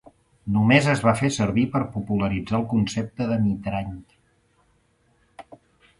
[0.53, 3.95] Només es va fer servir per popularitzar el concepte de Mitrany.